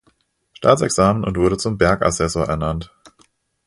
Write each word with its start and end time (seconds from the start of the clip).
Staatsexamen 0.53 1.23
und 1.23 1.37
wurde 1.37 1.57
zum 1.57 1.77
"Bergassessor" 1.77 2.47
ernannt. 2.47 2.91